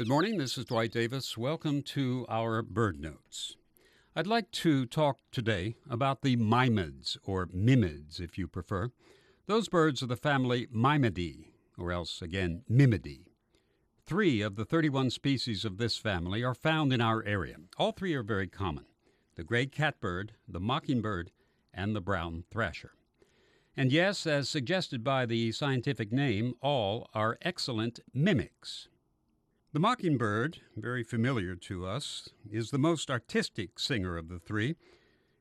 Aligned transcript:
Good 0.00 0.08
morning. 0.08 0.38
This 0.38 0.56
is 0.56 0.64
Dwight 0.64 0.92
Davis. 0.92 1.36
Welcome 1.36 1.82
to 1.82 2.24
our 2.30 2.62
Bird 2.62 2.98
Notes. 2.98 3.56
I'd 4.16 4.26
like 4.26 4.50
to 4.52 4.86
talk 4.86 5.18
today 5.30 5.76
about 5.90 6.22
the 6.22 6.36
mimids, 6.36 7.18
or 7.22 7.44
mimids 7.48 8.18
if 8.18 8.38
you 8.38 8.48
prefer. 8.48 8.92
Those 9.44 9.68
birds 9.68 10.02
are 10.02 10.06
the 10.06 10.16
family 10.16 10.68
Mimidae, 10.74 11.48
or 11.76 11.92
else 11.92 12.22
again 12.22 12.62
Mimidae. 12.66 13.26
Three 14.06 14.40
of 14.40 14.56
the 14.56 14.64
31 14.64 15.10
species 15.10 15.66
of 15.66 15.76
this 15.76 15.98
family 15.98 16.42
are 16.42 16.54
found 16.54 16.94
in 16.94 17.02
our 17.02 17.22
area. 17.26 17.56
All 17.76 17.92
three 17.92 18.14
are 18.14 18.22
very 18.22 18.48
common 18.48 18.86
the 19.36 19.44
gray 19.44 19.66
catbird, 19.66 20.32
the 20.48 20.60
mockingbird, 20.60 21.30
and 21.74 21.94
the 21.94 22.00
brown 22.00 22.44
thrasher. 22.50 22.92
And 23.76 23.92
yes, 23.92 24.26
as 24.26 24.48
suggested 24.48 25.04
by 25.04 25.26
the 25.26 25.52
scientific 25.52 26.10
name, 26.10 26.54
all 26.62 27.10
are 27.12 27.36
excellent 27.42 28.00
mimics. 28.14 28.88
The 29.72 29.78
mockingbird, 29.78 30.58
very 30.76 31.04
familiar 31.04 31.54
to 31.54 31.86
us, 31.86 32.28
is 32.50 32.72
the 32.72 32.78
most 32.78 33.08
artistic 33.08 33.78
singer 33.78 34.16
of 34.16 34.28
the 34.28 34.40
three 34.40 34.74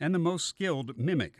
and 0.00 0.14
the 0.14 0.18
most 0.18 0.46
skilled 0.46 0.96
mimic. 0.96 1.34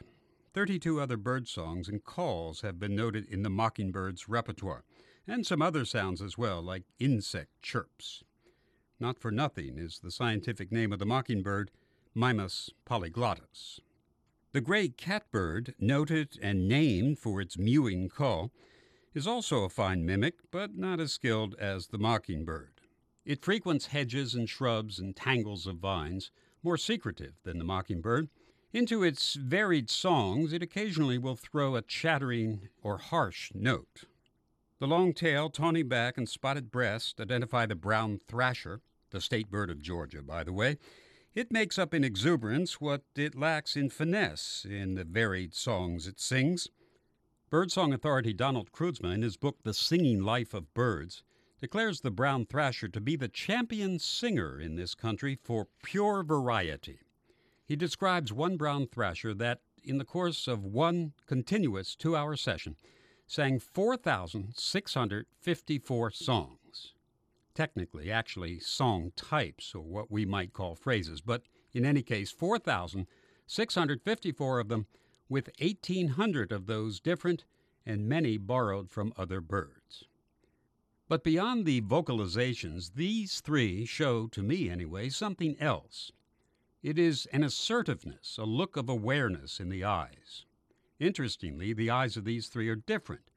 32 0.52 1.00
other 1.00 1.16
bird 1.16 1.48
songs 1.48 1.88
and 1.88 2.04
calls 2.04 2.60
have 2.60 2.78
been 2.78 2.94
noted 2.94 3.24
in 3.24 3.42
the 3.42 3.48
mockingbird's 3.48 4.28
repertoire, 4.28 4.84
and 5.26 5.46
some 5.46 5.62
other 5.62 5.86
sounds 5.86 6.20
as 6.20 6.36
well, 6.36 6.60
like 6.60 6.82
insect 6.98 7.48
chirps. 7.62 8.22
Not 9.00 9.18
for 9.18 9.30
nothing 9.30 9.78
is 9.78 10.00
the 10.00 10.10
scientific 10.10 10.70
name 10.70 10.92
of 10.92 10.98
the 10.98 11.06
mockingbird 11.06 11.70
Mimus 12.14 12.68
polyglottos. 12.84 13.80
The 14.52 14.60
gray 14.60 14.88
catbird, 14.88 15.74
noted 15.78 16.38
and 16.42 16.68
named 16.68 17.18
for 17.18 17.40
its 17.40 17.56
mewing 17.56 18.10
call, 18.10 18.52
is 19.14 19.26
also 19.26 19.64
a 19.64 19.70
fine 19.70 20.04
mimic, 20.04 20.34
but 20.50 20.76
not 20.76 21.00
as 21.00 21.12
skilled 21.12 21.54
as 21.58 21.86
the 21.86 21.98
mockingbird. 21.98 22.73
It 23.24 23.42
frequents 23.42 23.86
hedges 23.86 24.34
and 24.34 24.48
shrubs 24.48 24.98
and 24.98 25.16
tangles 25.16 25.66
of 25.66 25.78
vines, 25.78 26.30
more 26.62 26.76
secretive 26.76 27.34
than 27.42 27.58
the 27.58 27.64
mockingbird. 27.64 28.28
Into 28.72 29.02
its 29.02 29.34
varied 29.34 29.88
songs, 29.88 30.52
it 30.52 30.62
occasionally 30.62 31.16
will 31.16 31.36
throw 31.36 31.76
a 31.76 31.82
chattering 31.82 32.68
or 32.82 32.98
harsh 32.98 33.50
note. 33.54 34.04
The 34.78 34.86
long 34.86 35.14
tail, 35.14 35.48
tawny 35.48 35.82
back, 35.82 36.18
and 36.18 36.28
spotted 36.28 36.70
breast 36.70 37.20
identify 37.20 37.64
the 37.64 37.76
brown 37.76 38.18
thrasher, 38.18 38.80
the 39.10 39.20
state 39.20 39.50
bird 39.50 39.70
of 39.70 39.80
Georgia, 39.80 40.20
by 40.20 40.44
the 40.44 40.52
way. 40.52 40.76
It 41.34 41.50
makes 41.50 41.78
up 41.78 41.94
in 41.94 42.04
exuberance 42.04 42.80
what 42.80 43.04
it 43.16 43.34
lacks 43.34 43.76
in 43.76 43.88
finesse 43.88 44.66
in 44.68 44.96
the 44.96 45.04
varied 45.04 45.54
songs 45.54 46.06
it 46.06 46.20
sings. 46.20 46.68
Birdsong 47.48 47.92
authority 47.92 48.32
Donald 48.32 48.72
Kroodsma, 48.72 49.14
in 49.14 49.22
his 49.22 49.36
book 49.36 49.62
The 49.62 49.72
Singing 49.72 50.22
Life 50.22 50.52
of 50.52 50.74
Birds, 50.74 51.22
declares 51.64 52.02
the 52.02 52.10
brown 52.10 52.44
thrasher 52.44 52.88
to 52.88 53.00
be 53.00 53.16
the 53.16 53.26
champion 53.26 53.98
singer 53.98 54.60
in 54.60 54.76
this 54.76 54.94
country 54.94 55.38
for 55.42 55.66
pure 55.82 56.22
variety. 56.22 56.98
He 57.64 57.74
describes 57.74 58.30
one 58.30 58.58
brown 58.58 58.86
thrasher 58.86 59.32
that, 59.32 59.62
in 59.82 59.96
the 59.96 60.04
course 60.04 60.46
of 60.46 60.62
one 60.62 61.14
continuous 61.26 61.96
two 61.96 62.14
hour 62.14 62.36
session, 62.36 62.76
sang 63.26 63.58
4,654 63.58 66.10
songs. 66.10 66.92
Technically, 67.54 68.10
actually, 68.10 68.60
song 68.60 69.12
types, 69.16 69.74
or 69.74 69.80
what 69.80 70.10
we 70.10 70.26
might 70.26 70.52
call 70.52 70.74
phrases, 70.74 71.22
but 71.22 71.44
in 71.72 71.86
any 71.86 72.02
case, 72.02 72.30
4,654 72.30 74.60
of 74.60 74.68
them, 74.68 74.86
with 75.30 75.48
1,800 75.58 76.52
of 76.52 76.66
those 76.66 77.00
different 77.00 77.46
and 77.86 78.06
many 78.06 78.36
borrowed 78.36 78.90
from 78.90 79.14
other 79.16 79.40
birds. 79.40 80.04
But 81.06 81.22
beyond 81.22 81.66
the 81.66 81.82
vocalizations, 81.82 82.94
these 82.94 83.42
three 83.42 83.84
show, 83.84 84.26
to 84.28 84.42
me 84.42 84.70
anyway, 84.70 85.10
something 85.10 85.54
else. 85.60 86.12
It 86.82 86.98
is 86.98 87.26
an 87.26 87.44
assertiveness, 87.44 88.38
a 88.38 88.44
look 88.44 88.76
of 88.76 88.88
awareness 88.88 89.60
in 89.60 89.68
the 89.68 89.84
eyes. 89.84 90.46
Interestingly, 90.98 91.74
the 91.74 91.90
eyes 91.90 92.16
of 92.16 92.24
these 92.24 92.48
three 92.48 92.68
are 92.70 92.76
different. 92.76 93.30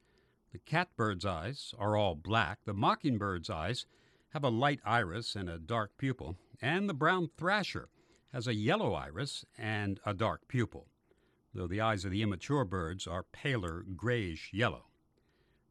The 0.52 0.58
catbird's 0.58 1.26
eyes 1.26 1.74
are 1.78 1.94
all 1.94 2.14
black, 2.14 2.60
the 2.64 2.72
mockingbird's 2.72 3.50
eyes 3.50 3.84
have 4.30 4.44
a 4.44 4.48
light 4.48 4.80
iris 4.84 5.36
and 5.36 5.50
a 5.50 5.58
dark 5.58 5.96
pupil, 5.98 6.36
and 6.62 6.88
the 6.88 6.94
brown 6.94 7.28
thrasher 7.36 7.90
has 8.32 8.46
a 8.46 8.54
yellow 8.54 8.94
iris 8.94 9.44
and 9.56 10.00
a 10.06 10.14
dark 10.14 10.48
pupil, 10.48 10.88
though 11.52 11.66
the 11.66 11.80
eyes 11.80 12.04
of 12.04 12.10
the 12.10 12.22
immature 12.22 12.64
birds 12.64 13.06
are 13.06 13.22
paler 13.24 13.84
grayish 13.94 14.50
yellow. 14.54 14.87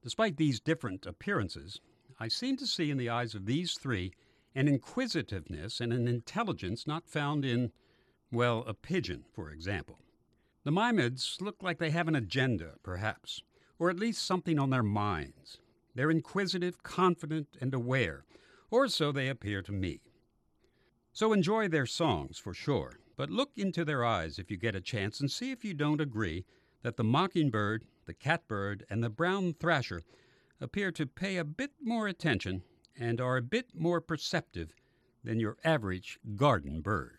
Despite 0.03 0.37
these 0.37 0.59
different 0.59 1.05
appearances, 1.05 1.81
I 2.19 2.27
seem 2.27 2.57
to 2.57 2.67
see 2.67 2.89
in 2.89 2.97
the 2.97 3.09
eyes 3.09 3.35
of 3.35 3.45
these 3.45 3.73
three 3.73 4.13
an 4.55 4.67
inquisitiveness 4.67 5.79
and 5.79 5.93
an 5.93 6.07
intelligence 6.07 6.87
not 6.87 7.07
found 7.07 7.45
in, 7.45 7.71
well, 8.31 8.63
a 8.65 8.73
pigeon, 8.73 9.25
for 9.33 9.51
example. 9.51 9.99
The 10.63 10.71
Mimids 10.71 11.41
look 11.41 11.61
like 11.61 11.77
they 11.77 11.91
have 11.91 12.07
an 12.07 12.15
agenda, 12.15 12.73
perhaps, 12.83 13.41
or 13.79 13.89
at 13.89 13.99
least 13.99 14.25
something 14.25 14.57
on 14.57 14.69
their 14.69 14.83
minds. 14.83 15.59
They're 15.95 16.11
inquisitive, 16.11 16.83
confident, 16.83 17.57
and 17.61 17.73
aware, 17.73 18.25
or 18.69 18.87
so 18.87 19.11
they 19.11 19.29
appear 19.29 19.61
to 19.61 19.71
me. 19.71 20.01
So 21.13 21.33
enjoy 21.33 21.67
their 21.67 21.85
songs, 21.85 22.37
for 22.37 22.53
sure, 22.53 22.99
but 23.15 23.29
look 23.29 23.51
into 23.55 23.85
their 23.85 24.05
eyes 24.05 24.37
if 24.37 24.51
you 24.51 24.57
get 24.57 24.75
a 24.75 24.81
chance 24.81 25.19
and 25.19 25.31
see 25.31 25.51
if 25.51 25.63
you 25.63 25.73
don't 25.73 26.01
agree 26.01 26.45
that 26.87 26.95
the 26.95 27.03
mockingbird 27.03 27.83
the 28.05 28.13
catbird, 28.13 28.85
and 28.89 29.03
the 29.03 29.09
brown 29.09 29.53
thrasher 29.53 30.01
appear 30.61 30.89
to 30.89 31.05
pay 31.05 31.35
a 31.35 31.43
bit 31.43 31.71
more 31.81 32.07
attention 32.07 32.63
and 32.95 33.19
are 33.19 33.35
a 33.35 33.41
bit 33.41 33.75
more 33.75 33.99
perceptive 33.99 34.73
than 35.21 35.37
your 35.37 35.57
average 35.65 36.17
garden 36.37 36.79
bird. 36.79 37.17